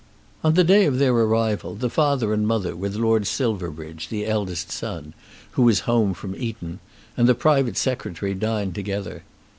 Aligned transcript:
On 0.43 0.55
the 0.55 0.63
day 0.63 0.87
of 0.87 0.97
their 0.97 1.13
arrival, 1.13 1.75
the 1.75 1.87
father 1.87 2.33
and 2.33 2.47
mother, 2.47 2.75
with 2.75 2.95
Lord 2.95 3.27
Silverbridge, 3.27 4.09
the 4.09 4.25
eldest 4.25 4.71
son, 4.71 5.13
who 5.51 5.61
was 5.61 5.81
home 5.81 6.15
from 6.15 6.35
Eton, 6.35 6.79
and 7.15 7.29
the 7.29 7.35
private 7.35 7.77
Secretary 7.77 8.33
dined 8.33 8.73
together. 8.73 9.21